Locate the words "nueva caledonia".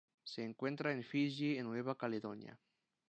1.61-2.59